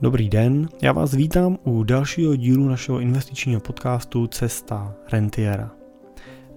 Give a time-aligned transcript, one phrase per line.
[0.00, 5.70] Dobrý den, já vás vítám u dalšího dílu našeho investičního podcastu Cesta Rentiera.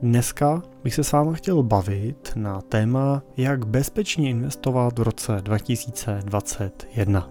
[0.01, 7.29] Dneska bych se s vámi chtěl bavit na téma, jak bezpečně investovat v roce 2021.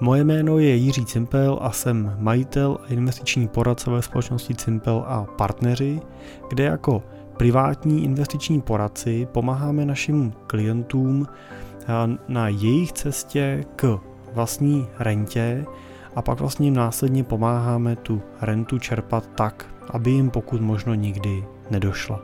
[0.00, 5.24] Moje jméno je Jiří Cimpel a jsem majitel a investiční poradce ve společnosti Cimpel a
[5.24, 6.00] partneři,
[6.48, 7.02] kde jako
[7.36, 11.26] privátní investiční poradci pomáháme našim klientům
[12.28, 14.00] na jejich cestě k
[14.32, 15.66] vlastní rentě
[16.16, 21.44] a pak vlastně jim následně pomáháme tu rentu čerpat tak, aby jim pokud možno nikdy
[21.70, 22.20] nedošla.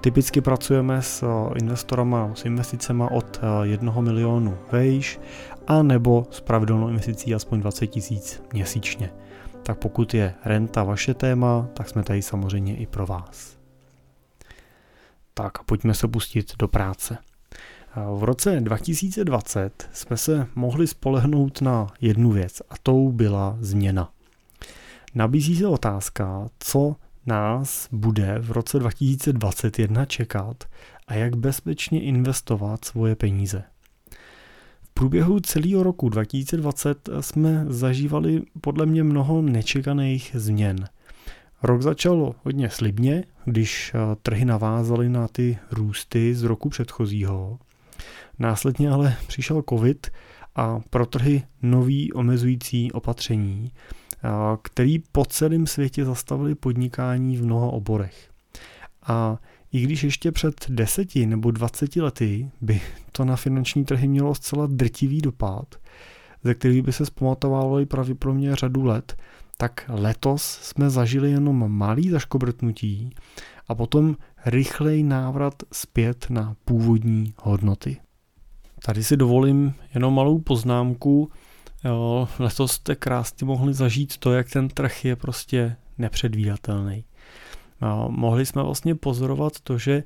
[0.00, 1.24] Typicky pracujeme s
[1.60, 5.20] investorama, s investicemi od 1 milionu vejš
[5.66, 9.10] a nebo s pravidelnou investicí aspoň 20 tisíc měsíčně.
[9.62, 13.56] Tak pokud je renta vaše téma, tak jsme tady samozřejmě i pro vás.
[15.34, 17.18] Tak a pojďme se pustit do práce.
[17.96, 24.10] V roce 2020 jsme se mohli spolehnout na jednu věc a tou byla změna.
[25.14, 30.64] Nabízí se otázka, co nás bude v roce 2021 čekat
[31.08, 33.62] a jak bezpečně investovat svoje peníze.
[34.82, 40.84] V průběhu celého roku 2020 jsme zažívali podle mě mnoho nečekaných změn.
[41.62, 47.58] Rok začal hodně slibně, když trhy navázaly na ty růsty z roku předchozího.
[48.38, 50.06] Následně ale přišel covid
[50.56, 53.72] a pro trhy nový omezující opatření,
[54.62, 58.30] který po celém světě zastavili podnikání v mnoha oborech.
[59.02, 59.38] A
[59.72, 62.80] i když ještě před deseti nebo dvaceti lety by
[63.12, 65.74] to na finanční trhy mělo zcela drtivý dopad,
[66.44, 69.16] ze kterých by se zpamatovávali pravděpodobně řadu let,
[69.56, 73.14] tak letos jsme zažili jenom malý zaškobrtnutí
[73.70, 78.00] a potom rychlej návrat zpět na původní hodnoty.
[78.84, 81.30] Tady si dovolím jenom malou poznámku.
[82.38, 87.04] Letos jste krásně mohli zažít to, jak ten trh je prostě nepředvídatelný.
[88.08, 90.02] Mohli jsme vlastně pozorovat to, že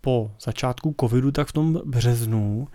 [0.00, 2.68] po začátku covidu, tak v tom březnu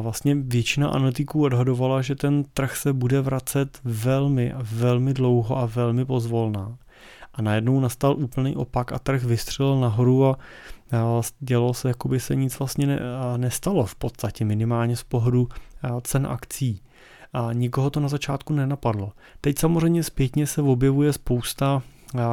[0.00, 6.04] vlastně většina analytiků odhadovala, že ten trh se bude vracet velmi, velmi dlouho a velmi
[6.04, 6.78] pozvolná.
[7.34, 10.36] A najednou nastal úplný opak a trh vystřelil nahoru a
[11.40, 13.00] dělo se, jako by se nic vlastně ne,
[13.36, 15.48] nestalo v podstatě, minimálně z pohledu
[16.02, 16.80] cen akcí.
[17.32, 19.12] A nikoho to na začátku nenapadlo.
[19.40, 21.82] Teď samozřejmě zpětně se objevuje spousta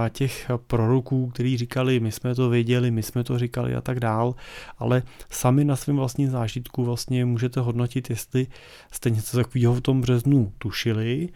[0.10, 4.36] těch proroků, kteří říkali, my jsme to věděli, my jsme to říkali a tak dál,
[4.78, 8.48] ale sami na svém vlastním zážitku vlastně můžete hodnotit, jestli
[8.92, 11.30] jste něco takového v tom březnu tušili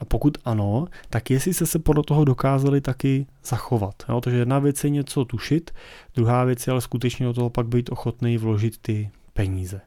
[0.00, 3.94] a pokud ano, tak jestli jste se podle toho dokázali taky zachovat.
[4.08, 4.20] Jo?
[4.20, 5.70] Takže jedna věc je něco tušit,
[6.14, 9.80] druhá věc je ale skutečně do toho pak být ochotný vložit ty peníze.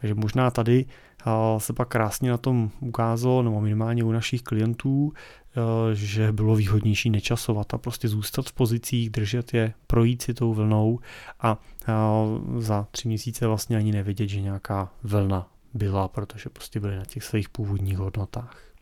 [0.00, 0.86] Takže možná tady
[1.58, 5.12] se pak krásně na tom ukázalo, nebo minimálně u našich klientů,
[5.92, 10.98] že bylo výhodnější nečasovat a prostě zůstat v pozicích, držet je, projít si tou vlnou
[11.40, 11.58] a
[12.58, 17.24] za tři měsíce vlastně ani nevědět, že nějaká vlna byla, protože prostě byly na těch
[17.24, 18.73] svých původních hodnotách.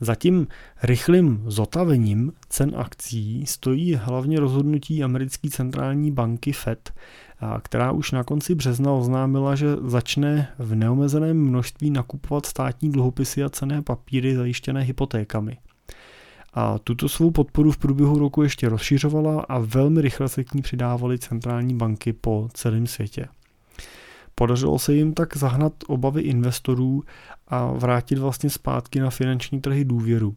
[0.00, 0.46] Za tím
[0.82, 6.92] rychlým zotavením cen akcí stojí hlavně rozhodnutí americké centrální banky Fed,
[7.62, 13.48] která už na konci března oznámila, že začne v neomezeném množství nakupovat státní dluhopisy a
[13.48, 15.58] cené papíry zajištěné hypotékami.
[16.54, 20.62] A tuto svou podporu v průběhu roku ještě rozšiřovala a velmi rychle se k ní
[20.62, 23.28] přidávaly centrální banky po celém světě.
[24.38, 27.02] Podařilo se jim tak zahnat obavy investorů
[27.48, 30.36] a vrátit vlastně zpátky na finanční trhy důvěru.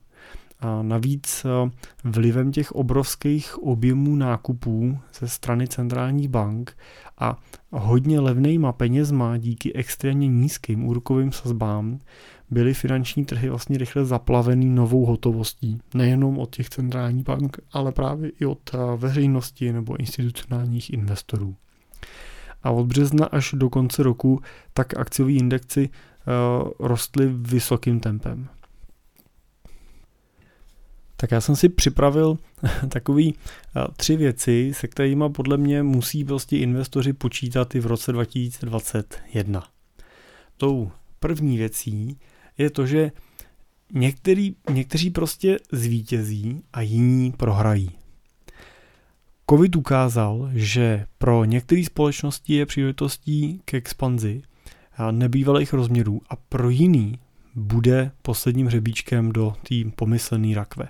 [0.60, 1.72] A navíc eh,
[2.04, 6.78] vlivem těch obrovských objemů nákupů ze strany centrálních bank
[7.18, 7.38] a
[7.72, 12.00] hodně levnejma penězma díky extrémně nízkým úrokovým sazbám
[12.50, 15.80] byly finanční trhy vlastně rychle zaplavený novou hotovostí.
[15.94, 21.56] Nejenom od těch centrálních bank, ale právě i od eh, veřejnosti nebo institucionálních investorů
[22.64, 24.42] a od března až do konce roku
[24.74, 28.50] tak akciové indexy uh, rostly vysokým tempem.
[31.16, 32.38] Tak já jsem si připravil
[32.90, 38.12] takový uh, tři věci, se kterými podle mě musí prostě investoři počítat i v roce
[38.12, 39.64] 2021.
[40.58, 42.20] Tou první věcí
[42.58, 43.12] je to, že
[43.94, 48.01] některý, někteří prostě zvítězí a jiní prohrají.
[49.52, 54.42] COVID ukázal, že pro některé společnosti je příležitostí k expanzi
[55.12, 57.20] nebývalých rozměrů a pro jiný
[57.56, 60.88] bude posledním hřebíčkem do té pomyslené rakve.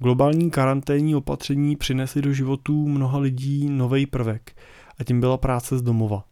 [0.00, 4.56] Globální karanténní opatření přinesly do životů mnoha lidí nový prvek
[4.98, 6.24] a tím byla práce z domova.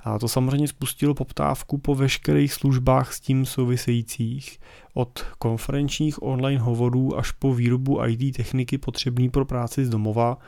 [0.00, 4.58] A to samozřejmě spustilo poptávku po veškerých službách s tím souvisejících,
[4.94, 10.38] od konferenčních online hovorů až po výrobu IT techniky potřebný pro práci z domova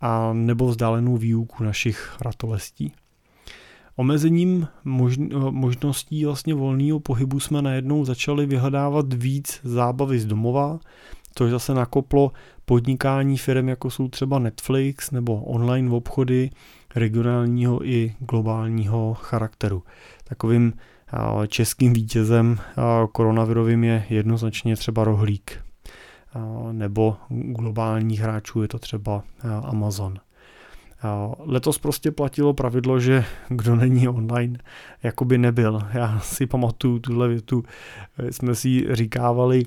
[0.00, 2.92] a nebo vzdálenou výuku našich ratolestí.
[3.96, 4.68] Omezením
[5.50, 10.78] možností vlastně volného pohybu jsme najednou začali vyhledávat víc zábavy z domova,
[11.34, 12.32] což zase nakoplo
[12.64, 16.50] podnikání firm, jako jsou třeba Netflix nebo online obchody
[16.94, 19.82] regionálního i globálního charakteru.
[20.24, 20.72] Takovým
[21.48, 22.58] českým vítězem
[23.12, 25.65] koronavirovým je jednoznačně třeba rohlík.
[26.72, 29.22] Nebo globálních hráčů je to třeba
[29.62, 30.18] Amazon.
[31.38, 34.58] Letos prostě platilo pravidlo, že kdo není online,
[35.02, 35.80] jako by nebyl.
[35.94, 37.64] Já si pamatuju tuhle větu,
[38.30, 39.64] jsme si říkávali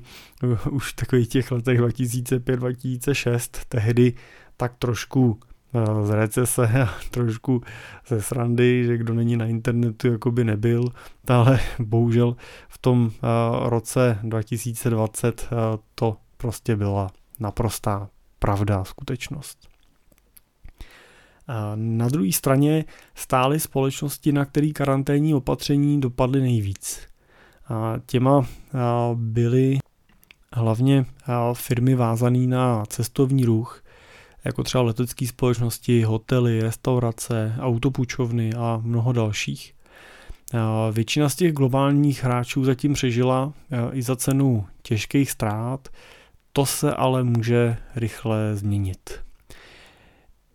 [0.70, 4.14] už v takových těch letech 2005-2006, tehdy
[4.60, 5.40] tak trošku
[5.74, 7.62] eh, z recese a trošku
[8.08, 10.84] ze srandy, že kdo není na internetu, jako by nebyl,
[11.28, 12.36] ale bohužel
[12.68, 13.18] v tom eh,
[13.68, 15.56] roce 2020 eh,
[15.94, 18.08] to prostě byla naprostá
[18.38, 19.68] pravda, skutečnost.
[21.74, 22.84] Na druhé straně
[23.14, 27.00] stály společnosti, na které karanténní opatření dopadly nejvíc.
[28.06, 28.46] Těma
[29.14, 29.78] byly
[30.52, 31.06] hlavně
[31.52, 33.82] firmy vázané na cestovní ruch,
[34.44, 39.74] jako třeba letecké společnosti, hotely, restaurace, autopůjčovny a mnoho dalších.
[40.92, 43.52] Většina z těch globálních hráčů zatím přežila
[43.92, 45.88] i za cenu těžkých ztrát,
[46.52, 49.10] to se ale může rychle změnit.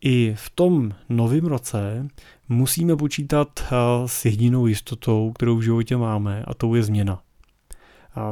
[0.02, 2.08] I v tom novém roce
[2.50, 3.76] musíme počítat eh,
[4.06, 7.22] s jedinou jistotou, kterou v životě máme, a to je změna.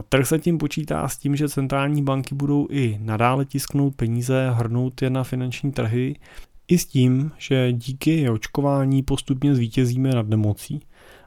[0.09, 5.01] Trh se tím počítá s tím, že centrální banky budou i nadále tisknout peníze, hrnout
[5.01, 6.15] je na finanční trhy,
[6.67, 10.81] i s tím, že díky očkování postupně zvítězíme nad nemocí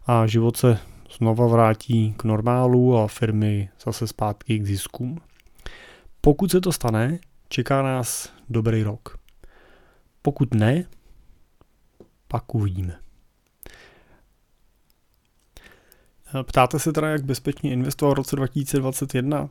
[0.06, 0.79] a život se
[1.19, 5.19] znova vrátí k normálu a firmy zase zpátky k ziskům.
[6.26, 7.19] Pokud se to stane,
[7.49, 9.19] čeká nás dobrý rok.
[10.23, 10.84] Pokud ne,
[12.28, 12.99] pak uvidíme.
[16.43, 19.49] Ptáte se teda, jak bezpečně investovat v roce 2021?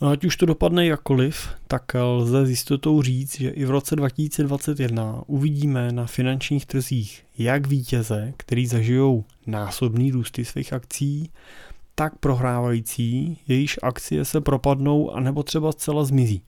[0.00, 3.96] No, ať už to dopadne jakkoliv, tak lze s jistotou říct, že i v roce
[3.96, 11.30] 2021 uvidíme na finančních trzích jak vítěze, který zažijou násobný růsty svých akcí,
[12.00, 16.42] tak prohrávající, jejíž akcie se propadnou a nebo třeba zcela zmizí.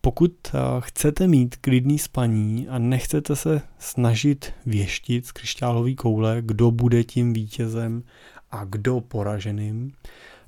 [0.00, 6.70] Pokud eh, chcete mít klidný spaní a nechcete se snažit věštit z křišťálové koule, kdo
[6.70, 8.02] bude tím vítězem
[8.50, 9.92] a kdo poraženým,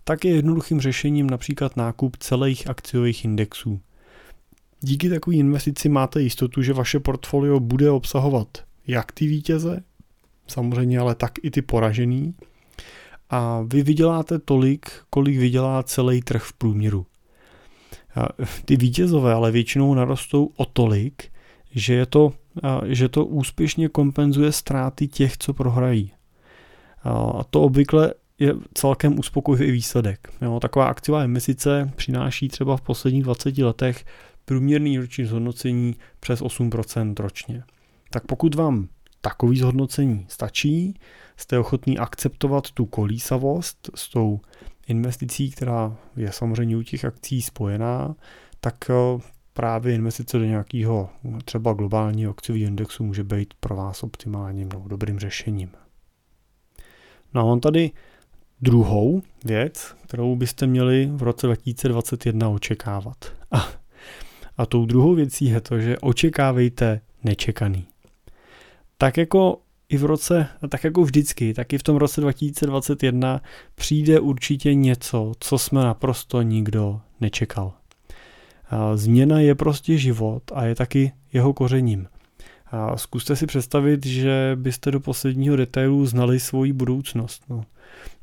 [0.05, 3.81] tak je jednoduchým řešením například nákup celých akciových indexů.
[4.81, 8.49] Díky takové investici máte jistotu, že vaše portfolio bude obsahovat
[8.87, 9.83] jak ty vítěze,
[10.47, 12.35] samozřejmě ale tak i ty poražený,
[13.33, 17.07] a vy vyděláte tolik, kolik vydělá celý trh v průměru
[18.65, 21.33] ty vítězové ale většinou narostou o tolik,
[21.71, 22.33] že, je to,
[22.87, 26.13] že to úspěšně kompenzuje ztráty těch, co prohrají.
[27.05, 30.33] A to obvykle je celkem uspokojivý výsledek.
[30.43, 34.05] Jo, taková akciová investice přináší třeba v posledních 20 letech
[34.45, 37.63] průměrný roční zhodnocení přes 8% ročně.
[38.11, 38.89] Tak pokud vám
[39.21, 40.95] takový zhodnocení stačí,
[41.37, 44.41] jste ochotný akceptovat tu kolísavost s tou
[44.87, 48.15] investicí, která je samozřejmě u těch akcí spojená,
[48.61, 48.95] tak eh,
[49.53, 51.11] právě investice do nějakého
[51.45, 55.71] třeba globálního akciového indexu může být pro vás optimálním nebo dobrým řešením.
[57.35, 57.91] No a on tady
[58.61, 63.17] druhou věc, kterou byste měli v roce 2021 očekávat.
[63.51, 63.69] A,
[64.57, 67.87] a tou druhou věcí je to, že očekávejte nečekaný.
[68.99, 69.61] Tak jako
[69.93, 73.41] i v roce, tak jako vždycky, tak i v tom roce 2021
[73.75, 77.73] přijde určitě něco, co jsme naprosto nikdo nečekal.
[78.95, 82.07] Změna je prostě život a je taky jeho kořením.
[82.97, 87.43] Zkuste si představit, že byste do posledního detailu znali svoji budoucnost.
[87.49, 87.65] No,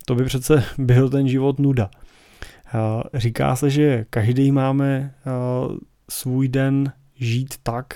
[0.05, 1.89] to by přece byl ten život nuda.
[3.13, 5.13] Říká se, že každý máme
[6.09, 7.93] svůj den žít tak,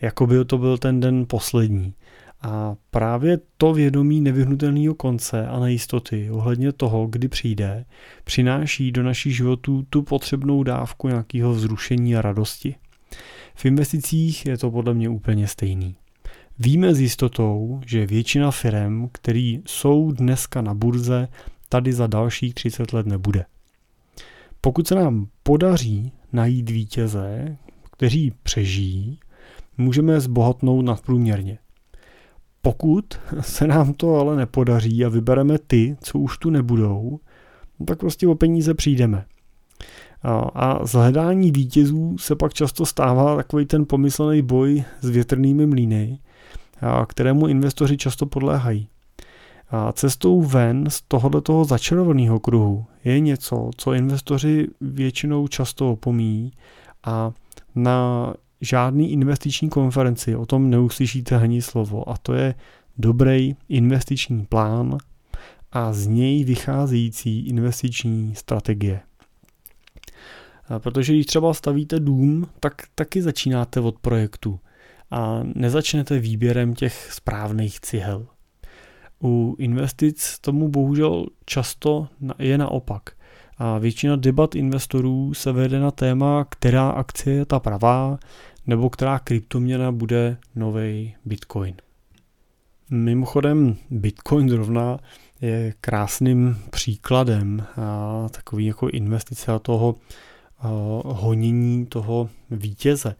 [0.00, 1.94] jako by to byl ten den poslední.
[2.40, 7.84] A právě to vědomí nevyhnutelného konce a nejistoty ohledně toho, kdy přijde,
[8.24, 12.74] přináší do našich životů tu potřebnou dávku nějakého vzrušení a radosti.
[13.54, 15.96] V investicích je to podle mě úplně stejný.
[16.58, 21.28] Víme s jistotou, že většina firm, které jsou dneska na burze,
[21.68, 23.44] tady za dalších 30 let nebude.
[24.60, 27.56] Pokud se nám podaří najít vítěze,
[27.92, 29.18] kteří přežijí,
[29.78, 31.58] můžeme zbohatnout nadprůměrně.
[32.62, 33.04] Pokud
[33.40, 37.20] se nám to ale nepodaří a vybereme ty, co už tu nebudou,
[37.80, 39.24] no tak prostě o peníze přijdeme.
[40.54, 46.18] A z hledání vítězů se pak často stává takový ten pomyslený boj s větrnými mlýny,
[47.08, 48.88] kterému investoři často podléhají.
[49.70, 56.52] A cestou ven z tohoto začarovaného kruhu je něco, co investoři většinou často opomíjí
[57.06, 57.32] a
[57.74, 62.54] na žádný investiční konferenci o tom neuslyšíte ani slovo a to je
[62.98, 64.98] dobrý investiční plán
[65.72, 69.00] a z něj vycházející investiční strategie.
[70.78, 74.60] Protože když třeba stavíte dům, tak taky začínáte od projektu
[75.10, 78.26] a nezačnete výběrem těch správných cihel.
[79.22, 83.02] U investic tomu bohužel často je naopak.
[83.58, 88.18] A většina debat investorů se vede na téma, která akcie je ta pravá,
[88.68, 91.74] nebo která kryptoměna bude nový Bitcoin.
[92.90, 94.98] Mimochodem, Bitcoin zrovna
[95.40, 99.94] je krásným příkladem a takový jako investice a toho
[100.58, 100.68] a
[101.04, 103.14] honění toho vítěze.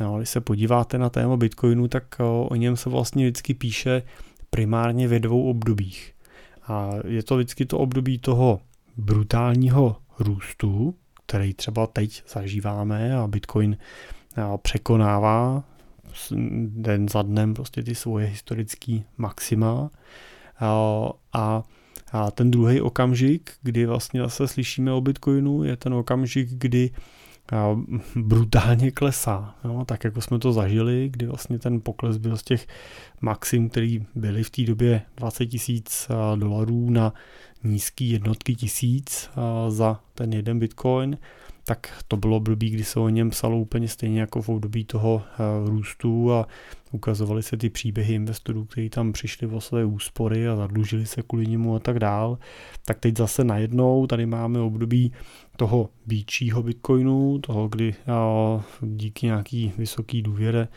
[0.00, 2.04] No, když se podíváte na téma Bitcoinu, tak
[2.48, 4.02] o něm se vlastně vždycky píše
[4.50, 6.12] primárně ve dvou obdobích.
[6.66, 8.60] A je to vždycky to období toho
[8.96, 10.94] brutálního růstu,
[11.26, 13.76] který třeba teď zažíváme a Bitcoin
[14.62, 15.64] překonává
[16.66, 19.90] den za dnem prostě ty svoje historické maxima.
[21.32, 21.62] A,
[22.34, 26.90] ten druhý okamžik, kdy vlastně zase slyšíme o Bitcoinu, je ten okamžik, kdy
[28.16, 29.54] brutálně klesá.
[29.64, 29.84] Jo?
[29.86, 32.66] Tak jako jsme to zažili, kdy vlastně ten pokles byl z těch
[33.20, 37.14] maxim, který byly v té době 20 tisíc dolarů na
[37.64, 39.30] nízký jednotky tisíc
[39.68, 41.18] za ten jeden bitcoin,
[41.64, 45.22] tak to bylo období, kdy se o něm psalo úplně stejně jako v období toho
[45.64, 46.46] růstu a
[46.92, 51.46] ukazovaly se ty příběhy investorů, kteří tam přišli o své úspory a zadlužili se kvůli
[51.46, 52.38] němu a tak dál.
[52.84, 55.12] Tak teď zase najednou tady máme období
[55.56, 57.94] toho býčího bitcoinu, toho, kdy
[58.80, 60.68] díky nějaký vysoký důvěre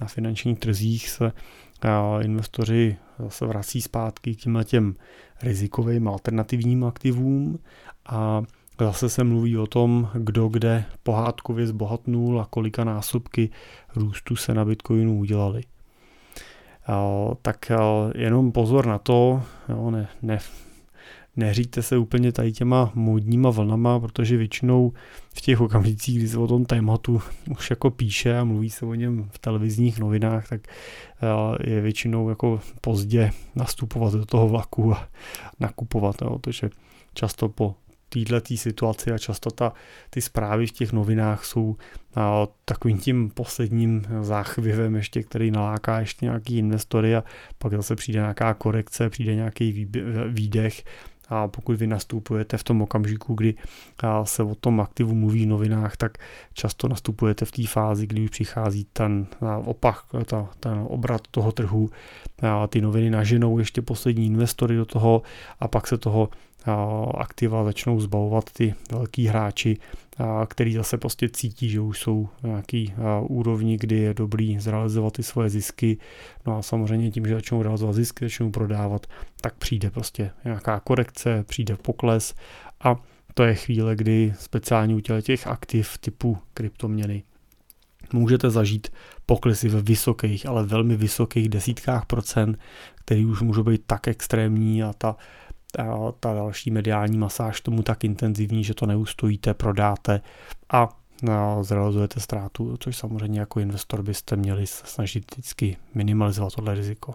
[0.00, 1.32] na finančních trzích se
[2.20, 4.94] investoři zase vrací zpátky k těm těm
[5.42, 7.58] rizikovým alternativním aktivům
[8.06, 8.42] a
[8.80, 13.50] zase se mluví o tom, kdo kde pohádkově zbohatnul a kolika násobky
[13.96, 15.62] růstu se na Bitcoinu udělali.
[17.42, 17.72] Tak
[18.14, 20.38] jenom pozor na to, jo, ne, ne,
[21.36, 24.92] neříďte se úplně tady těma módníma vlnama, protože většinou
[25.36, 28.94] v těch okamžicích, kdy se o tom tématu už jako píše a mluví se o
[28.94, 35.08] něm v televizních novinách, tak eh, je většinou jako pozdě nastupovat do toho vlaku a
[35.60, 36.70] nakupovat, jo, protože
[37.14, 37.74] často po
[38.12, 39.72] této situaci a často ta,
[40.10, 41.76] ty zprávy v těch novinách jsou
[42.14, 47.24] a, takovým tím posledním záchvěvem ještě, který naláká ještě nějaký investory a
[47.58, 49.88] pak zase přijde nějaká korekce, přijde nějaký
[50.28, 50.84] výdech
[51.32, 53.54] a pokud vy nastupujete v tom okamžiku, kdy
[54.24, 56.18] se o tom aktivu mluví v novinách, tak
[56.52, 59.26] často nastupujete v té fázi, kdy už přichází ten
[59.64, 61.90] opak, ta, ten obrat toho trhu,
[62.68, 65.22] ty noviny naženou ještě poslední investory do toho
[65.60, 66.28] a pak se toho
[67.14, 69.78] aktiva začnou zbavovat ty velký hráči,
[70.48, 75.50] který zase prostě cítí, že už jsou nějaký úrovni, kdy je dobrý zrealizovat ty svoje
[75.50, 75.98] zisky.
[76.46, 79.06] No a samozřejmě tím, že začnou realizovat zisky, začnou prodávat,
[79.40, 82.34] tak přijde prostě nějaká korekce, přijde pokles
[82.80, 82.96] a
[83.34, 87.22] to je chvíle, kdy speciálně u těch aktiv typu kryptoměny
[88.12, 88.88] můžete zažít
[89.26, 92.58] poklesy ve vysokých, ale velmi vysokých desítkách procent,
[92.94, 95.16] který už můžou být tak extrémní a ta
[95.76, 100.20] ta, ta další mediální masáž tomu tak intenzivní, že to neustojíte, prodáte
[100.72, 100.88] a
[101.22, 107.14] no, zrealizujete ztrátu, což samozřejmě jako investor byste měli snažit vždycky minimalizovat tohle riziko.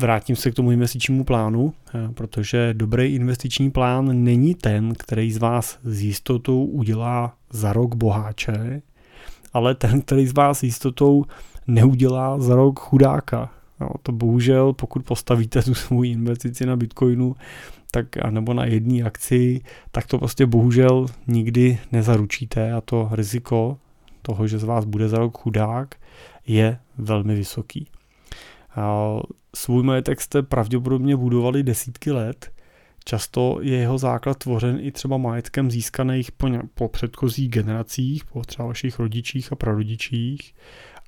[0.00, 5.38] Vrátím se k tomu investičnímu plánu, eh, protože dobrý investiční plán není ten, který z
[5.38, 8.82] vás s jistotou udělá za rok boháče,
[9.52, 11.24] ale ten, který z vás s jistotou
[11.66, 13.50] neudělá za rok chudáka.
[13.80, 17.36] No, to bohužel, pokud postavíte tu svou investici na Bitcoinu,
[17.90, 23.78] tak nebo na jedné akci, tak to prostě bohužel nikdy nezaručíte a to riziko
[24.22, 25.94] toho, že z vás bude za rok chudák,
[26.46, 27.86] je velmi vysoký.
[28.76, 29.16] A
[29.56, 32.52] svůj majetek jste pravděpodobně budovali desítky let,
[33.04, 38.68] často je jeho základ tvořen i třeba majetkem získaných po, po předchozích generacích, po třeba
[38.68, 40.54] vašich rodičích a prarodičích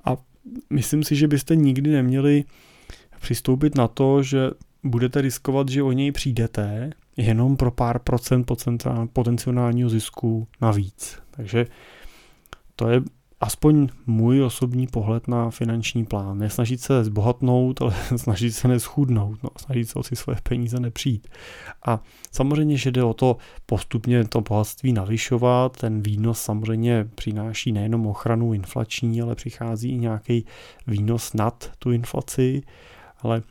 [0.05, 0.17] a
[0.69, 2.43] myslím si, že byste nikdy neměli
[3.21, 4.49] přistoupit na to, že
[4.83, 8.51] budete riskovat, že o něj přijdete jenom pro pár procent
[9.13, 11.19] potenciálního zisku navíc.
[11.31, 11.65] Takže
[12.75, 13.01] to je
[13.41, 16.37] aspoň můj osobní pohled na finanční plán.
[16.37, 21.27] Nesnažit se zbohatnout, ale snažit se neschudnout, no, snažit se o si svoje peníze nepřijít.
[21.85, 21.99] A
[22.31, 28.53] samozřejmě, že jde o to postupně to bohatství navyšovat, ten výnos samozřejmě přináší nejenom ochranu
[28.53, 30.45] inflační, ale přichází i nějaký
[30.87, 32.61] výnos nad tu inflaci,
[33.21, 33.41] ale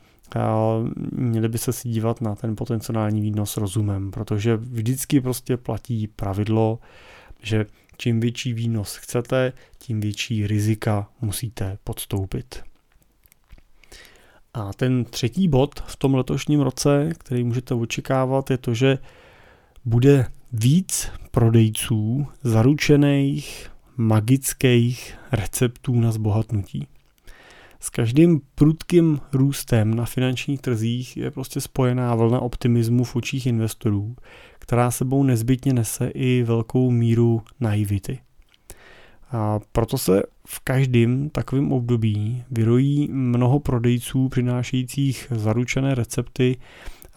[1.11, 6.79] měli by se si dívat na ten potenciální výnos rozumem, protože vždycky prostě platí pravidlo,
[7.43, 7.65] že
[8.01, 12.63] čím větší výnos chcete, tím větší rizika musíte podstoupit.
[14.53, 18.97] A ten třetí bod v tom letošním roce, který můžete očekávat, je to, že
[19.85, 26.87] bude víc prodejců zaručených magických receptů na zbohatnutí.
[27.83, 34.15] S každým prudkým růstem na finančních trzích je prostě spojená vlna optimismu v očích investorů,
[34.59, 38.19] která sebou nezbytně nese i velkou míru naivity.
[39.31, 46.57] A proto se v každém takovém období vyrojí mnoho prodejců přinášejících zaručené recepty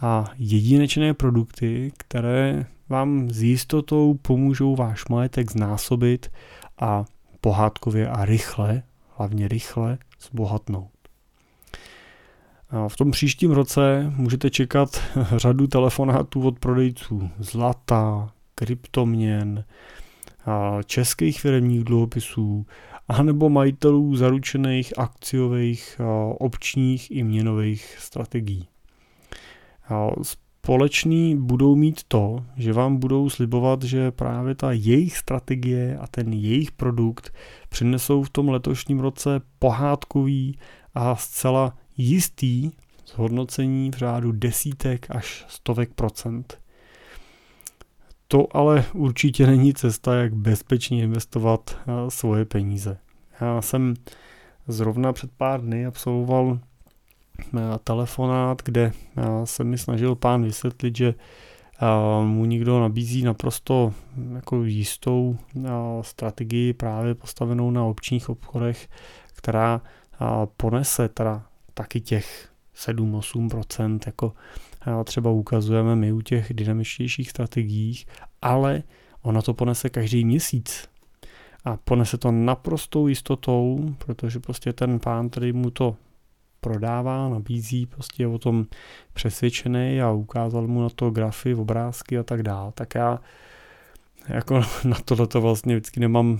[0.01, 6.31] a jedinečné produkty, které vám s jistotou pomůžou váš majetek znásobit
[6.79, 7.05] a
[7.41, 8.83] pohádkově a rychle,
[9.15, 10.89] hlavně rychle, zbohatnout.
[12.87, 15.01] V tom příštím roce můžete čekat
[15.35, 19.63] řadu telefonátů od prodejců zlata, kryptoměn,
[20.85, 22.65] českých firmních dluhopisů,
[23.07, 26.01] anebo majitelů zaručených akciových,
[26.37, 28.67] občních i měnových strategií.
[30.65, 36.33] Společný budou mít to, že vám budou slibovat, že právě ta jejich strategie a ten
[36.33, 37.33] jejich produkt
[37.69, 40.59] přinesou v tom letošním roce pohádkový
[40.95, 42.71] a zcela jistý
[43.07, 46.59] zhodnocení v řádu desítek až stovek procent.
[48.27, 52.97] To ale určitě není cesta, jak bezpečně investovat eh, svoje peníze.
[53.41, 53.93] Já jsem
[54.67, 56.59] zrovna před pár dny absolvoval
[57.83, 61.13] telefonát, kde eh, se mi snažil pán vysvětlit, že
[62.23, 63.93] mu někdo nabízí naprosto
[64.35, 65.37] jako jistou
[66.01, 68.87] strategii právě postavenou na občních obchodech,
[69.33, 69.81] která
[70.57, 74.33] ponese teda taky těch 7-8%, jako
[75.03, 78.05] třeba ukazujeme my u těch dynamičtějších strategiích,
[78.41, 78.83] ale
[79.21, 80.87] ona to ponese každý měsíc.
[81.65, 85.95] A ponese to naprostou jistotou, protože prostě ten pán, který mu to
[86.65, 88.65] prodává, nabízí, prostě je o tom
[89.13, 92.71] přesvědčený a ukázal mu na to grafy, obrázky a tak dále.
[92.71, 93.19] Tak já
[94.29, 96.39] jako na tohle to vlastně vždycky nemám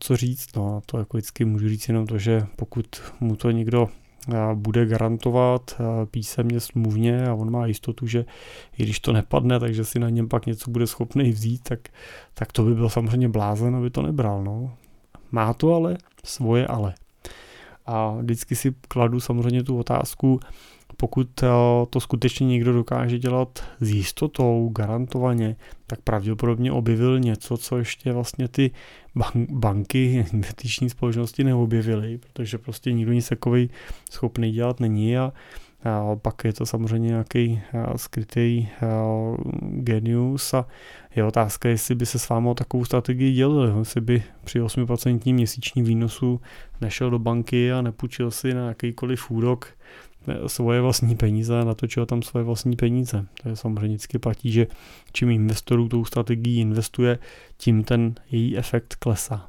[0.00, 2.86] co říct, no a to jako vždycky můžu říct jenom to, že pokud
[3.20, 3.88] mu to někdo
[4.54, 5.80] bude garantovat
[6.10, 8.24] písemně smluvně a on má jistotu, že
[8.78, 11.88] i když to nepadne, takže si na něm pak něco bude schopný vzít, tak,
[12.34, 14.44] tak to by byl samozřejmě blázen, aby to nebral.
[14.44, 14.72] No.
[15.30, 16.94] Má to ale svoje ale.
[17.86, 20.40] A vždycky si kladu samozřejmě tu otázku,
[20.96, 21.48] pokud eh,
[21.90, 28.48] to skutečně někdo dokáže dělat s jistotou, garantovaně, tak pravděpodobně objevil něco, co ještě vlastně
[28.48, 28.70] ty
[29.50, 33.70] banky, investiční společnosti neobjevily, protože prostě nikdo nic takový
[34.10, 35.32] schopný dělat není a a
[36.22, 37.60] pak je to samozřejmě nějaký
[37.96, 38.68] skrytý
[39.60, 40.66] genius a
[41.16, 45.34] je otázka, jestli by se s vámi o takovou strategii dělil, jestli by při 8%
[45.34, 46.40] měsíčním výnosu
[46.80, 49.68] nešel do banky a nepůjčil si na jakýkoliv úrok
[50.46, 53.26] svoje vlastní peníze a natočil tam svoje vlastní peníze.
[53.42, 54.66] To je samozřejmě vždycky platí, že
[55.12, 57.18] čím investorů tou strategii investuje,
[57.56, 59.46] tím ten její efekt klesá.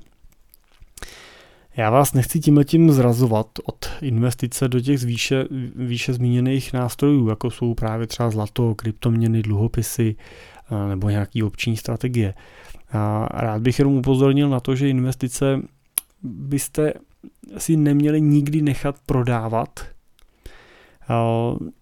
[1.78, 7.74] Já vás nechci tím zrazovat od investice do těch výše, výše zmíněných nástrojů, jako jsou
[7.74, 10.16] právě třeba zlato, kryptoměny, dluhopisy
[10.90, 12.34] nebo nějaký opční strategie.
[12.92, 15.62] A rád bych jenom upozornil na to, že investice
[16.24, 16.94] byste
[17.58, 19.80] si neměli nikdy nechat prodávat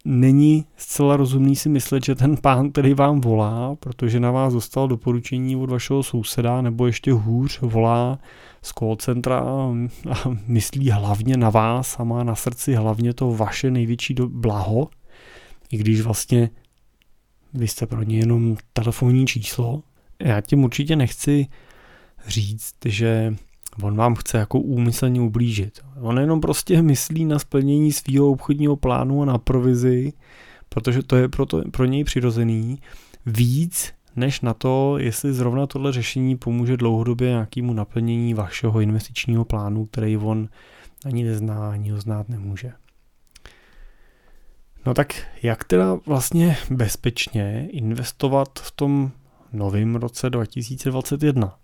[0.06, 4.88] Není zcela rozumný si myslet, že ten pán, který vám volá, protože na vás dostal
[4.88, 8.20] doporučení od vašeho souseda, nebo ještě hůř, volá
[8.62, 9.74] z call centra a
[10.48, 14.88] myslí hlavně na vás a má na srdci hlavně to vaše největší blaho,
[15.72, 16.50] i když vlastně
[17.54, 19.84] vy jste pro ně jenom telefonní číslo.
[20.20, 21.48] Já tím určitě nechci
[22.28, 23.36] říct, že
[23.82, 25.80] On vám chce jako úmyslně ublížit.
[26.02, 30.14] On jenom prostě myslí na splnění svého obchodního plánu a na provizi,
[30.70, 32.80] protože to je pro, to, pro něj přirozený,
[33.26, 39.86] víc než na to, jestli zrovna tohle řešení pomůže dlouhodobě nějakému naplnění vašeho investičního plánu,
[39.86, 40.50] který on
[41.06, 42.72] ani nezná, ani ho znát nemůže.
[44.86, 49.12] No tak jak teda vlastně bezpečně investovat v tom
[49.54, 51.56] novém roce 2021?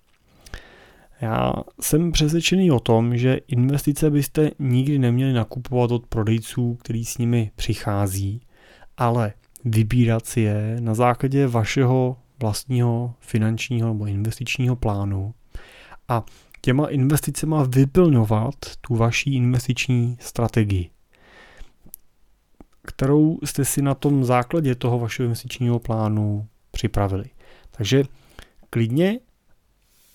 [1.22, 7.18] Já jsem přesvědčený o tom, že investice byste nikdy neměli nakupovat od prodejců, který s
[7.18, 8.42] nimi přichází,
[8.98, 9.34] ale
[9.66, 15.34] vybírat si je na základě vašeho vlastního finančního nebo investičního plánu
[16.08, 16.24] a
[16.62, 20.90] těma investicema vyplňovat tu vaší investiční strategii,
[22.84, 27.26] kterou jste si na tom základě toho vašeho investičního plánu připravili.
[27.72, 28.04] Takže
[28.70, 29.20] klidně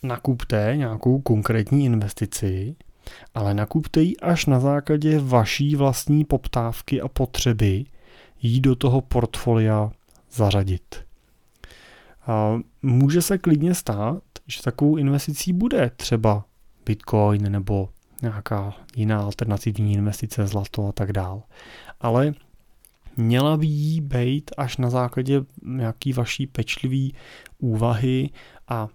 [0.03, 2.77] nakupte nějakou konkrétní investici,
[3.35, 7.85] ale nakupte ji až na základě vaší vlastní poptávky a potřeby
[8.43, 9.91] jí do toho portfolia
[10.33, 11.10] zařadit.
[12.83, 16.45] Může se klidně stát, že takovou investicí bude třeba
[16.87, 17.89] Bitcoin nebo
[18.23, 21.43] nějaká jiná alternativní investice, zlato a tak dál.
[22.01, 22.33] Ale
[23.17, 27.15] měla by jí být až na základě nějaký vaší pečlivý
[27.59, 28.31] úvahy
[28.69, 28.89] a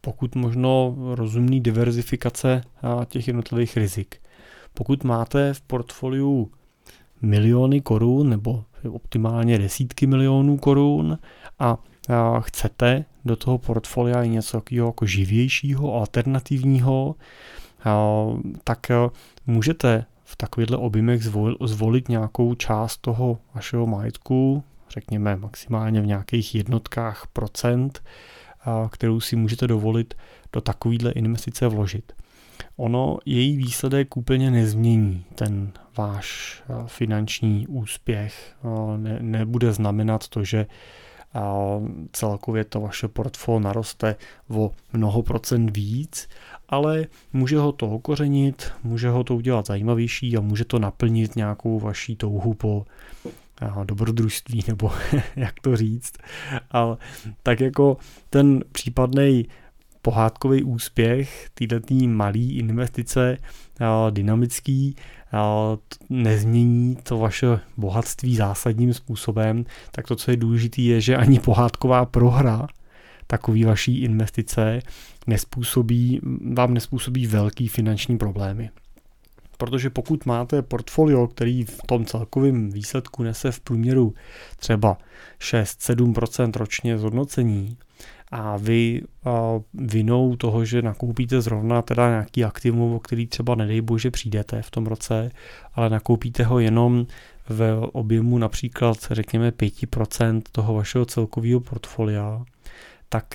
[0.00, 2.62] pokud možno rozumný diverzifikace
[3.06, 4.16] těch jednotlivých rizik.
[4.74, 6.50] Pokud máte v portfoliu
[7.22, 11.18] miliony korun nebo optimálně desítky milionů korun
[11.58, 11.78] a
[12.40, 17.14] chcete do toho portfolia něco takového jako živějšího, alternativního,
[18.64, 18.86] tak
[19.46, 21.22] můžete v takovýchhle objemech
[21.64, 28.02] zvolit nějakou část toho vašeho majetku, řekněme maximálně v nějakých jednotkách procent,
[28.90, 30.14] kterou si můžete dovolit
[30.52, 32.12] do takovýhle investice vložit.
[32.76, 38.56] Ono její výsledek úplně nezmění ten váš finanční úspěch.
[38.96, 40.66] Ne, nebude znamenat to, že
[42.12, 44.16] celkově to vaše portfolio naroste
[44.48, 46.28] o mnoho procent víc,
[46.68, 51.80] ale může ho to okořenit, může ho to udělat zajímavější a může to naplnit nějakou
[51.80, 52.86] vaší touhu po
[53.84, 54.92] dobrodružství, nebo
[55.36, 56.12] jak to říct.
[56.70, 56.96] Ale
[57.42, 57.96] tak jako
[58.30, 59.46] ten případný
[60.02, 63.36] pohádkový úspěch, tyhle malé investice,
[64.10, 64.96] dynamický,
[66.08, 72.06] nezmění to vaše bohatství zásadním způsobem, tak to, co je důležité, je, že ani pohádková
[72.06, 72.66] prohra
[73.26, 74.80] takový vaší investice
[75.26, 76.20] nespůsobí,
[76.54, 78.70] vám nespůsobí velký finanční problémy.
[79.56, 84.14] Protože pokud máte portfolio, který v tom celkovém výsledku nese v průměru
[84.56, 84.98] třeba
[85.40, 87.76] 6-7% ročně zhodnocení,
[88.30, 89.02] a vy
[89.74, 94.70] vinou toho, že nakoupíte zrovna teda nějaký aktivum, o který třeba nedej bože přijdete v
[94.70, 95.30] tom roce,
[95.74, 97.06] ale nakoupíte ho jenom
[97.48, 102.44] v objemu například řekněme 5% toho vašeho celkového portfolia,
[103.08, 103.34] tak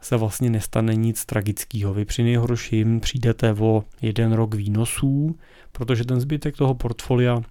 [0.00, 1.94] se vlastně nestane nic tragického.
[1.94, 5.36] Vy při nejhorším přijdete o jeden rok výnosů,
[5.72, 7.42] protože ten zbytek toho portfolia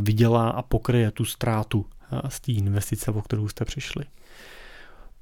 [0.00, 1.86] vydělá a pokryje tu ztrátu
[2.28, 4.04] z té investice, o kterou jste přišli.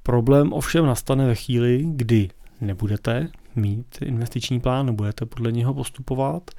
[0.03, 2.29] Problém ovšem nastane ve chvíli, kdy
[2.61, 6.51] nebudete mít investiční plán, nebudete podle něho postupovat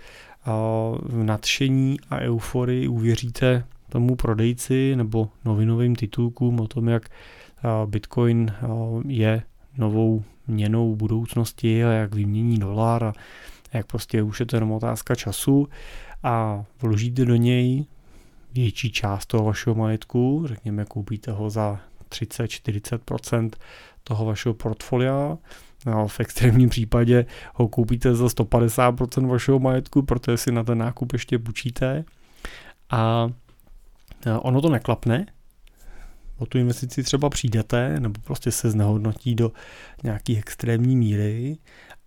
[1.02, 7.08] v nadšení a euforii uvěříte tomu prodejci nebo novinovým titulkům o tom, jak
[7.86, 8.52] Bitcoin
[9.08, 9.42] je
[9.78, 13.12] novou měnou budoucnosti a jak vymění dolar a
[13.72, 15.68] jak prostě už je to jenom otázka času.
[16.22, 17.84] A vložíte do něj
[18.52, 23.50] větší část toho vašeho majetku, řekněme koupíte ho za 30-40%
[24.04, 25.38] toho vašeho portfolia.
[25.86, 31.12] No, v extrémním případě ho koupíte za 150% vašeho majetku, protože si na ten nákup
[31.12, 32.04] ještě bučíte.
[32.90, 33.30] A
[34.40, 35.26] ono to neklapne,
[36.38, 39.52] o tu investici třeba přijdete, nebo prostě se znehodnotí do
[40.02, 41.58] nějaký extrémní míry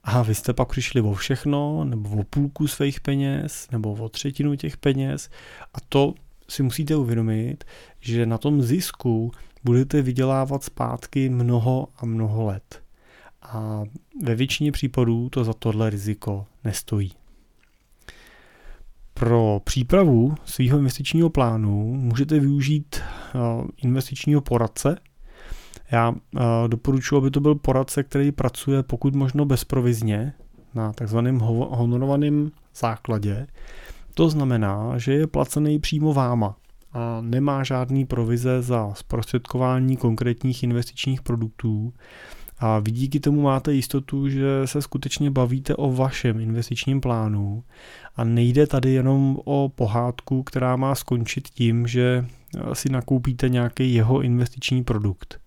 [0.04, 4.56] a vy jste pak přišli o všechno, nebo o půlku svých peněz, nebo o třetinu
[4.56, 5.30] těch peněz
[5.74, 6.14] a to
[6.50, 7.64] si musíte uvědomit,
[8.00, 9.32] že na tom zisku
[9.64, 12.84] budete vydělávat zpátky mnoho a mnoho let.
[13.42, 13.84] A
[14.24, 17.12] ve většině případů to za tohle riziko nestojí.
[19.14, 23.40] Pro přípravu svého investičního plánu můžete využít eh,
[23.84, 24.98] investičního poradce.
[25.92, 30.34] Já eh, doporučuji, aby to byl poradce, který pracuje pokud možno bezprovizně
[30.74, 33.48] na takzvaném honorovaném základě.
[34.14, 36.56] To znamená, že je placený přímo váma
[36.94, 41.94] a nemá žádný provize za zprostředkování konkrétních investičních produktů.
[42.60, 47.64] A vy díky tomu máte jistotu, že se skutečně bavíte o vašem investičním plánu.
[48.16, 52.26] A nejde tady jenom o pohádku, která má skončit tím, že
[52.74, 55.40] si nakoupíte nějaký jeho investiční produkt.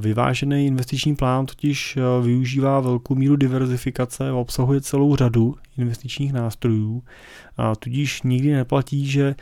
[0.00, 7.02] Vyvážený investiční plán totiž využívá velkou míru diverzifikace a obsahuje celou řadu investičních nástrojů,
[7.56, 9.34] a tudíž nikdy neplatí, že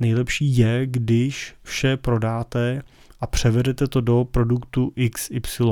[0.00, 2.82] nejlepší je, když vše prodáte
[3.20, 5.64] a převedete to do produktu XY.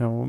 [0.00, 0.28] Jo.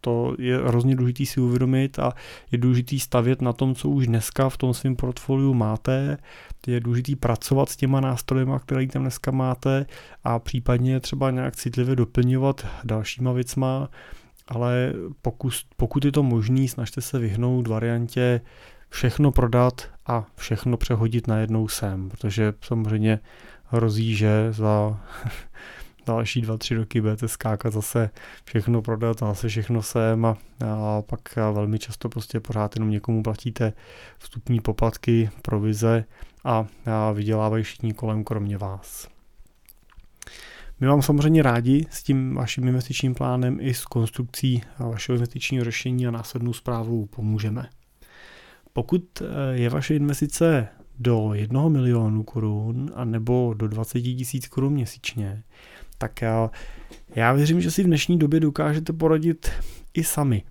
[0.00, 2.12] To je hrozně důležité si uvědomit a
[2.52, 6.18] je důležité stavět na tom, co už dneska v tom svém portfoliu máte.
[6.66, 9.86] Je důležité pracovat s těma nástroji, které tam dneska máte
[10.24, 13.88] a případně třeba nějak citlivě doplňovat dalšíma věcma,
[14.48, 18.40] ale pokud, pokud je to možný, snažte se vyhnout variantě
[18.90, 23.20] všechno prodat a všechno přehodit najednou sem, protože samozřejmě
[23.64, 25.00] hrozí, že za
[26.06, 28.10] další dva, tři roky budete skákat zase
[28.44, 33.22] všechno prodat a zase všechno sem a, a pak velmi často prostě pořád jenom někomu
[33.22, 33.72] platíte
[34.18, 36.04] vstupní poplatky, provize
[36.44, 39.08] a, a vydělávají všichni kolem kromě vás.
[40.80, 46.06] My vám samozřejmě rádi s tím vaším investičním plánem i s konstrukcí vašeho investičního řešení
[46.06, 47.68] a následnou zprávou pomůžeme.
[48.72, 54.72] Pokud eh, je vaše investice do 1 milionu korun a nebo do 20 tisíc korun
[54.72, 55.42] měsíčně,
[55.98, 56.50] tak já,
[57.14, 59.50] já věřím, že si v dnešní době dokážete poradit
[59.94, 60.42] i sami.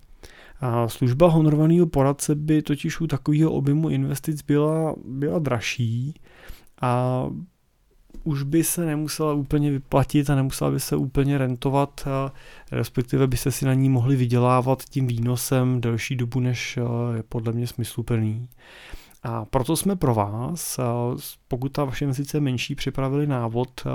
[0.60, 6.14] A služba honorovaného poradce by totiž u takového objemu investic byla, byla dražší
[6.80, 7.24] a
[8.24, 12.32] už by se nemusela úplně vyplatit a nemusela by se úplně rentovat, a
[12.72, 16.78] respektive byste si na ní mohli vydělávat tím výnosem delší dobu, než
[17.16, 18.48] je podle mě smysluplný.
[19.22, 20.80] A proto jsme pro vás,
[21.48, 23.86] pokud ta vaše investice je menší, připravili návod,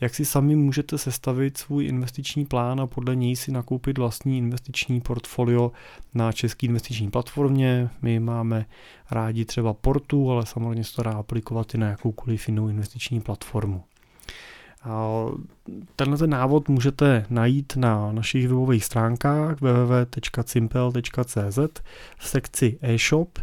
[0.00, 5.00] jak si sami můžete sestavit svůj investiční plán a podle něj si nakoupit vlastní investiční
[5.00, 5.72] portfolio
[6.14, 7.90] na české investiční platformě.
[8.02, 8.66] My máme
[9.10, 13.84] rádi třeba Portu, ale samozřejmě se to dá aplikovat i na jakoukoliv jinou investiční platformu.
[15.96, 21.58] Tenhle ten návod můžete najít na našich webových stránkách www.simple.cz
[22.18, 23.38] v sekci e-shop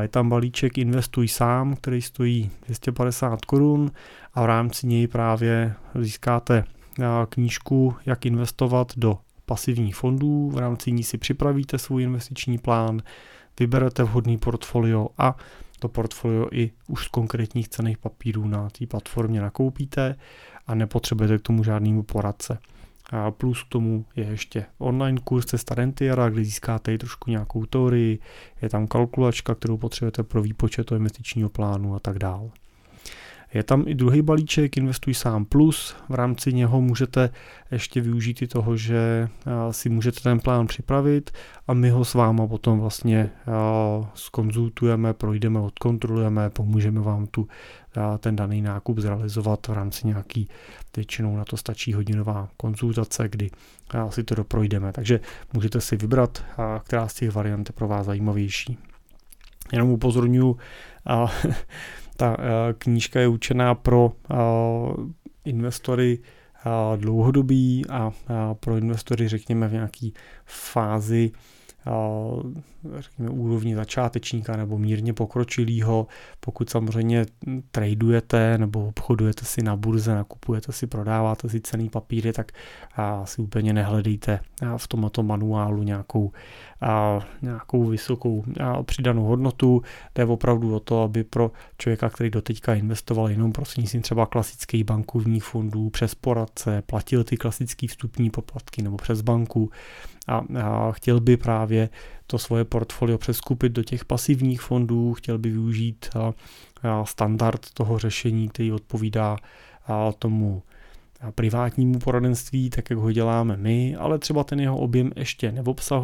[0.00, 3.90] je tam balíček Investuj sám, který stojí 250 korun
[4.34, 6.64] a v rámci něj právě získáte
[7.28, 10.50] knížku, jak investovat do pasivních fondů.
[10.50, 13.02] V rámci ní si připravíte svůj investiční plán,
[13.60, 15.36] vyberete vhodný portfolio a
[15.78, 20.16] to portfolio i už z konkrétních cených papírů na té platformě nakoupíte
[20.66, 22.58] a nepotřebujete k tomu žádnému poradce.
[23.12, 27.66] A plus k tomu je ještě online kurz Cesta Rentiera, kde získáte i trošku nějakou
[27.66, 28.18] teorii,
[28.62, 32.50] je tam kalkulačka, kterou potřebujete pro výpočet toho investičního plánu a tak dále.
[33.54, 37.30] Je tam i druhý balíček Investuj sám plus, v rámci něho můžete
[37.70, 39.28] ještě využít i toho, že
[39.70, 41.30] si můžete ten plán připravit
[41.66, 43.30] a my ho s váma potom vlastně
[44.14, 47.48] skonzultujeme, projdeme, odkontrolujeme, pomůžeme vám tu
[48.18, 50.48] ten daný nákup zrealizovat v rámci nějaký,
[50.96, 53.50] většinou na to stačí hodinová konzultace, kdy
[54.08, 54.92] si to doprojdeme.
[54.92, 55.20] Takže
[55.52, 56.44] můžete si vybrat,
[56.84, 58.78] která z těch variant je pro vás zajímavější.
[59.72, 60.56] Jenom upozorňuji,
[62.22, 62.36] ta
[62.78, 64.12] knížka je určená pro
[65.44, 66.18] investory
[66.96, 68.12] dlouhodobí a
[68.60, 70.08] pro investory řekněme v nějaké
[70.44, 71.30] fázi
[72.98, 76.06] řekněme, úrovni začátečníka nebo mírně pokročilýho.
[76.40, 77.26] Pokud samozřejmě
[77.70, 82.52] tradujete nebo obchodujete si na burze, nakupujete si, prodáváte si cený papíry, tak
[83.24, 84.40] si úplně nehledejte
[84.76, 86.32] v tomto manuálu nějakou,
[87.42, 88.44] nějakou vysokou
[88.82, 89.82] přidanou hodnotu.
[90.14, 95.44] Jde opravdu o to, aby pro člověka, který doteďka investoval jenom prostřednictvím třeba klasických bankovních
[95.44, 99.70] fondů přes poradce, platil ty klasické vstupní poplatky nebo přes banku,
[100.28, 101.88] a, a chtěl by právě
[102.26, 106.32] to svoje portfolio přeskupit do těch pasivních fondů, chtěl by využít a,
[106.88, 109.36] a standard toho řešení, který odpovídá
[109.86, 110.62] a, tomu
[111.30, 115.54] privátnímu poradenství, tak jak ho děláme my, ale třeba ten jeho objem ještě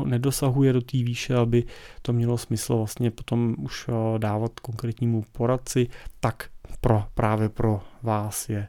[0.05, 1.65] nedosahuje do té výše, aby
[2.03, 5.89] to mělo smysl vlastně potom už dávat konkrétnímu poradci,
[6.21, 6.51] tak
[6.81, 8.69] pro, právě pro vás je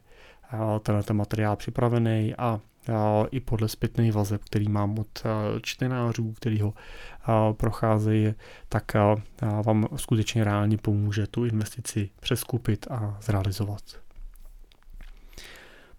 [0.81, 2.59] tenhle materiál připravený a
[3.31, 5.23] i podle zpětných vazeb, který mám od
[5.61, 6.73] čtenářů, který ho
[7.53, 8.33] procházejí,
[8.69, 8.91] tak
[9.65, 13.81] vám skutečně reálně pomůže tu investici přeskupit a zrealizovat.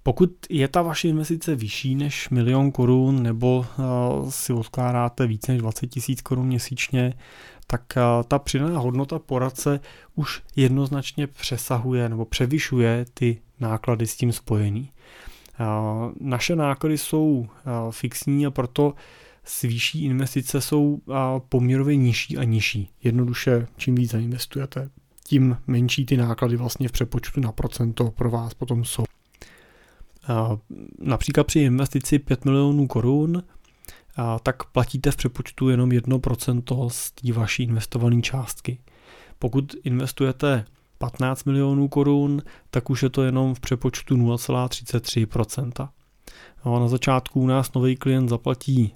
[0.02, 3.66] Pokud je ta vaše investice vyšší než milion korun nebo
[4.28, 7.14] si odkládáte více než 20 tisíc korun měsíčně,
[7.66, 7.82] tak
[8.28, 9.80] ta přidaná hodnota poradce
[10.14, 14.92] už jednoznačně přesahuje nebo převyšuje ty náklady s tím spojený.
[16.20, 17.46] Naše náklady jsou
[17.90, 18.94] fixní a proto
[19.44, 21.00] s výšší investice jsou
[21.48, 22.90] poměrově nižší a nižší.
[23.02, 24.90] Jednoduše, čím víc zainvestujete,
[25.24, 29.04] tím menší ty náklady vlastně v přepočtu na procento pro vás potom jsou.
[30.98, 33.42] Například při investici 5 milionů korun,
[34.42, 38.78] tak platíte v přepočtu jenom 1% z té vaší investované částky.
[39.38, 40.64] Pokud investujete
[41.00, 45.88] 15 milionů korun, tak už je to jenom v přepočtu 0,33%.
[46.66, 48.94] No, na začátku u nás nový klient zaplatí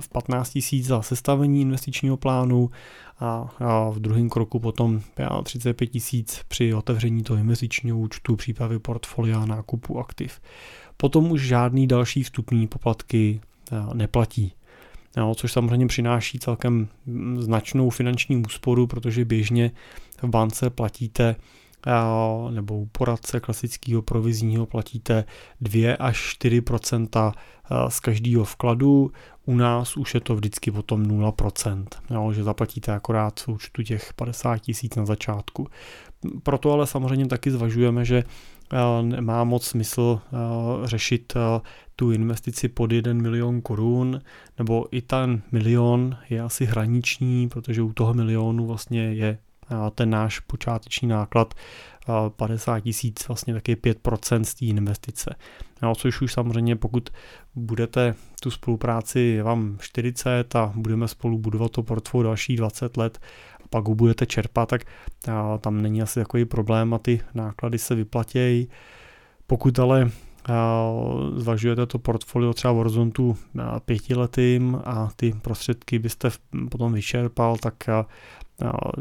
[0.00, 2.70] v 15 tisíc za sestavení investičního plánu
[3.20, 5.00] a, a v druhém kroku potom
[5.44, 10.40] 35 tisíc při otevření toho investičního účtu, přípravy portfolia, nákupu aktiv.
[10.96, 13.40] Potom už žádný další vstupní poplatky
[13.94, 14.52] neplatí.
[15.16, 16.88] No, což samozřejmě přináší celkem
[17.38, 19.70] značnou finanční úsporu, protože běžně
[20.22, 21.36] v bance platíte
[22.50, 25.24] nebo u poradce klasického provizního platíte
[25.60, 27.32] 2 až 4%
[27.88, 29.12] z každého vkladu.
[29.46, 31.34] U nás už je to vždycky potom 0
[32.10, 35.66] jo, že zaplatíte akorát v účtu těch 50 tisíc na začátku.
[36.42, 38.24] Proto ale samozřejmě taky zvažujeme, že
[39.02, 40.20] nemá moc smysl
[40.84, 41.34] řešit
[42.00, 44.20] tu investici pod 1 milion korun,
[44.58, 49.38] nebo i ten milion je asi hraniční, protože u toho milionu vlastně je
[49.94, 51.54] ten náš počáteční náklad
[52.36, 55.34] 50 tisíc, vlastně taky 5% z té investice.
[55.82, 57.10] No, což už samozřejmě, pokud
[57.54, 63.18] budete tu spolupráci, vám 40 a budeme spolu budovat to portfolio další 20 let,
[63.64, 64.82] a pak ho budete čerpat, tak
[65.60, 68.68] tam není asi takový problém a ty náklady se vyplatějí.
[69.46, 70.10] Pokud ale
[71.36, 73.36] zvažujete to portfolio třeba v horizontu
[73.84, 76.30] pětiletým a ty prostředky byste
[76.70, 77.74] potom vyčerpal, tak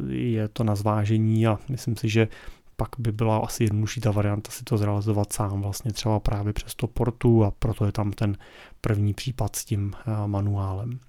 [0.10, 2.28] je to na zvážení a myslím si, že
[2.76, 6.76] pak by byla asi jednodušší ta varianta si to zrealizovat sám vlastně třeba právě přes
[6.76, 8.38] to portu a proto je tam ten
[8.82, 9.94] první případ s tím
[10.26, 11.00] manuálem.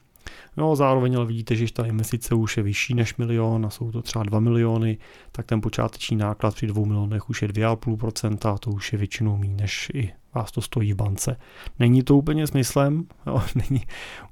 [0.56, 4.02] No zároveň ale vidíte, že ta investice už je vyšší než milion a jsou to
[4.02, 4.98] třeba 2 miliony,
[5.32, 9.36] tak ten počáteční náklad při 2 milionech už je 2,5% a to už je většinou
[9.36, 11.36] méně než i vás to stojí v bance.
[11.78, 13.82] Není to úplně smyslem, jo, není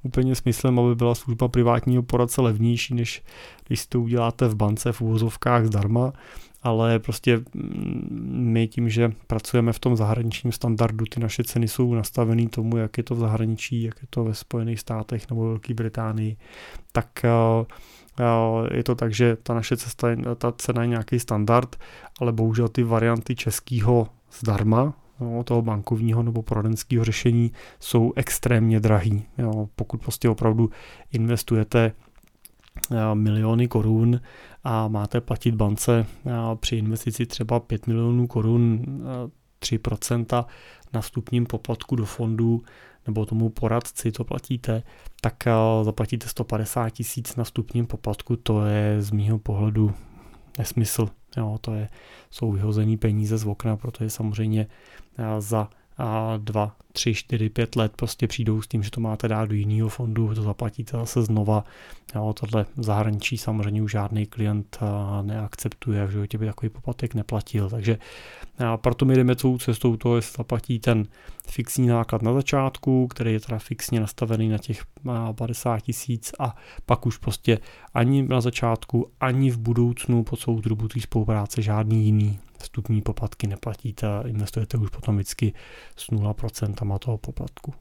[0.02, 3.22] úplně smyslem, aby byla služba privátního poradce levnější, než
[3.66, 6.12] když to uděláte v bance v úvozovkách zdarma,
[6.62, 11.94] ale prostě mm, my tím, že pracujeme v tom zahraničním standardu, ty naše ceny jsou
[11.94, 15.74] nastavené tomu, jak je to v zahraničí, jak je to ve Spojených státech nebo Velké
[15.74, 16.36] Británii,
[16.92, 17.30] tak eh,
[18.20, 20.08] eh, je to tak, že ta naše cesta,
[20.38, 21.76] ta cena je nějaký standard,
[22.20, 24.08] ale bohužel ty varianty českého
[24.40, 29.24] zdarma, no, toho bankovního nebo poradenského řešení jsou extrémně drahý.
[29.38, 30.70] Jo, pokud prostě opravdu
[31.12, 31.92] investujete
[32.92, 34.20] eh, miliony korun
[34.64, 38.84] a máte platit bance eh, při investici třeba 5 milionů korun
[39.62, 40.44] 3% eh,
[40.92, 42.62] na vstupním poplatku do fondu
[43.06, 44.82] nebo tomu poradci to platíte,
[45.20, 45.34] tak
[45.82, 49.94] zaplatíte 150 tisíc na vstupním poplatku, to je z mýho pohledu
[50.58, 51.08] nesmysl.
[51.36, 51.88] Jo, to je,
[52.30, 54.66] jsou vyhozený peníze z okna, protože samozřejmě
[55.38, 55.68] za
[56.38, 59.88] dva, tři, čtyři, pět let prostě přijdou s tím, že to máte dát do jiného
[59.88, 61.64] fondu, to zaplatíte zase znova.
[62.14, 64.78] Jo, tohle v zahraničí samozřejmě už žádný klient
[65.22, 67.70] neakceptuje, v životě by takový poplatek neplatil.
[67.70, 67.98] Takže
[68.76, 71.06] proto my jdeme tou cestou toho, jestli zaplatí ten
[71.46, 74.82] fixní náklad na začátku, který je teda fixně nastavený na těch
[75.34, 76.56] 50 tisíc a
[76.86, 77.58] pak už prostě
[77.94, 83.46] ani na začátku, ani v budoucnu po celou dobu té spolupráce žádný jiný vstupní poplatky
[83.46, 85.52] neplatíte a investujete už potom vždycky
[85.96, 87.74] s 0% toho poplatku.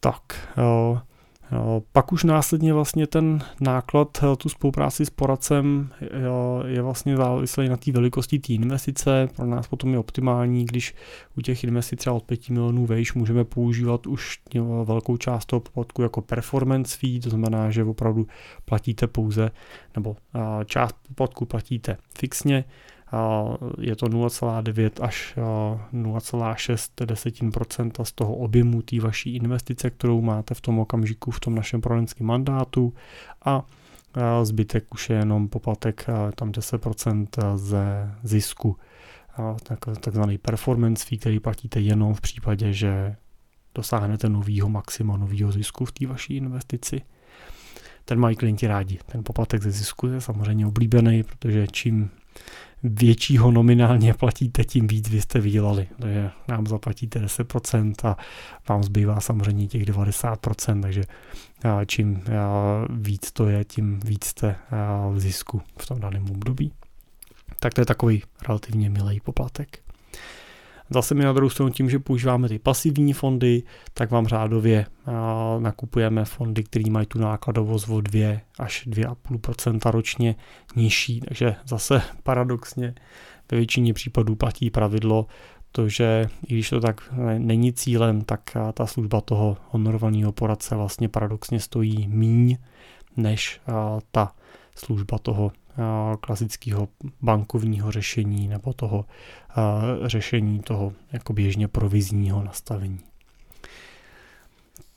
[0.00, 0.22] Tak,
[1.92, 5.92] pak už následně vlastně ten náklad, tu spolupráci s poradcem
[6.66, 9.28] je vlastně závislý na té velikosti té investice.
[9.36, 10.94] Pro nás potom je optimální, když
[11.36, 14.40] u těch investic třeba od 5 milionů vejš můžeme používat už
[14.84, 18.26] velkou část toho poplatku jako performance fee, to znamená, že opravdu
[18.64, 19.50] platíte pouze,
[19.96, 22.64] nebo a, část poplatku platíte fixně,
[23.80, 25.34] je to 0,9 až
[25.92, 31.80] 0,6% z toho objemu té vaší investice, kterou máte v tom okamžiku v tom našem
[31.80, 32.94] poradenském mandátu
[33.44, 33.62] a
[34.42, 38.76] zbytek už je jenom poplatek tam 10% ze zisku.
[40.00, 43.16] Takzvaný performance fee, který platíte jenom v případě, že
[43.74, 47.00] dosáhnete novýho maxima, novýho zisku v té vaší investici.
[48.04, 48.98] Ten mají klienti rádi.
[49.06, 52.10] Ten poplatek ze zisku je samozřejmě oblíbený, protože čím
[52.84, 55.86] většího nominálně platíte, tím víc vy jste vydělali.
[55.98, 58.16] Takže nám zaplatíte 10% a
[58.68, 61.02] vám zbývá samozřejmě těch 90%, takže
[61.86, 62.22] čím
[62.90, 64.56] víc to je, tím víc jste
[65.12, 66.72] v zisku v tom daném období.
[67.60, 69.78] Tak to je takový relativně milý poplatek.
[70.90, 73.62] Zase my na druhou stranu tím, že používáme ty pasivní fondy,
[73.94, 74.86] tak vám řádově
[75.58, 80.34] nakupujeme fondy, které mají tu nákladovost o 2 až 2,5% ročně
[80.76, 81.20] nižší.
[81.20, 82.94] Takže zase paradoxně
[83.50, 85.26] ve většině případů platí pravidlo,
[85.72, 88.40] to, že i když to tak není cílem, tak
[88.74, 92.56] ta služba toho honorovaného poradce vlastně paradoxně stojí míň
[93.16, 93.60] než
[94.10, 94.32] ta
[94.76, 95.52] služba toho
[96.20, 96.88] klasického
[97.22, 99.04] bankovního řešení nebo toho
[100.06, 103.00] řešení toho jako běžně provizního nastavení.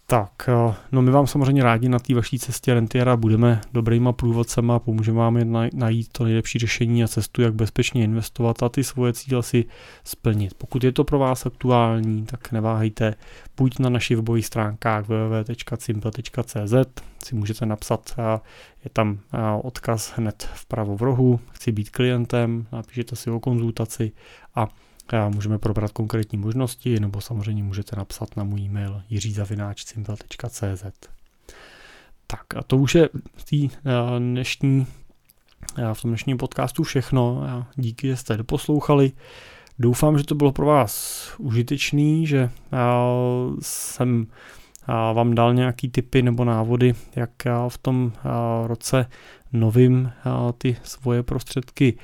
[0.10, 4.80] Tak, eh, no my vám samozřejmě rádi na té vaší cestě Rentiera budeme dobrýma průvodcema,
[4.80, 5.40] pomůžeme vám
[5.74, 9.66] najít to nejlepší řešení a cestu, jak bezpečně investovat a ty svoje cíle si
[10.04, 10.54] splnit.
[10.54, 13.16] Pokud je to pro vás aktuální, tak neváhejte,
[13.58, 16.74] buď na našich webových stránkách www.simple.cz
[17.24, 18.40] si můžete napsat, eh,
[18.84, 24.12] je tam eh, odkaz hned vpravo v rohu, chci být klientem, napíšete si o konzultaci
[24.56, 24.68] a
[25.30, 30.86] můžeme probrat konkrétní možnosti, nebo samozřejmě můžete napsat na můj e-mail jiřizavináčcimpel.cz
[32.28, 34.88] Tak a to už je v té eh, dnešní
[35.78, 37.44] eh, v tom dnešním podcastu všechno.
[37.76, 39.12] Díky, že jste doposlouchali.
[39.80, 42.78] Doufám, že to bylo pro vás užitečný, že eh,
[43.62, 44.28] jsem
[44.88, 47.32] vám dal nějaký tipy nebo návody, jak
[47.68, 48.12] v tom
[48.66, 49.06] roce
[49.54, 50.12] novým
[50.58, 51.98] ty svoje prostředky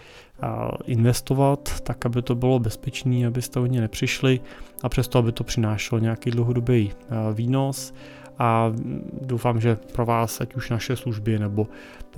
[0.86, 4.40] investovat, tak aby to bylo bezpečné, abyste o ně nepřišli
[4.84, 6.92] a přesto, aby to přinášelo nějaký dlouhodobý
[7.34, 7.94] výnos
[8.40, 8.74] a
[9.22, 11.68] doufám, že pro vás, ať už naše služby nebo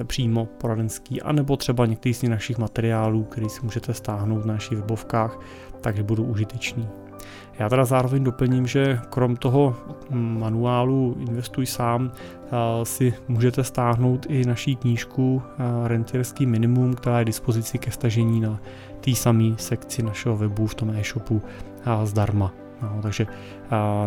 [0.04, 5.40] přímo poradenský, anebo třeba některý z našich materiálů, který si můžete stáhnout na našich webovkách,
[5.82, 6.88] takže budou užitečný.
[7.60, 9.76] Já teda zároveň doplním, že krom toho
[10.10, 12.50] manuálu Investuj sám eh,
[12.86, 18.60] si můžete stáhnout i naší knížku eh, Rentierský minimum, která je dispozici ke stažení na
[19.00, 21.42] té samé sekci našeho webu v tom e-shopu
[21.86, 22.54] eh, zdarma.
[22.82, 23.28] No, takže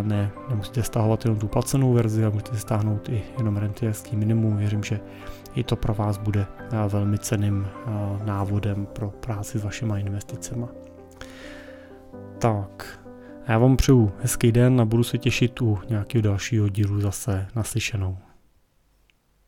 [0.02, 4.56] ne, nemusíte stahovat jenom tu placenou verzi, ale můžete stáhnout i jenom rentierský minimum.
[4.56, 5.00] Věřím, že
[5.54, 6.46] i to pro vás bude
[6.88, 7.66] velmi ceným
[8.24, 10.66] návodem pro práci s vašima investicemi.
[12.38, 12.98] Tak,
[13.48, 18.18] já vám přeju hezký den a budu se těšit u nějakého dalšího dílu zase naslyšenou.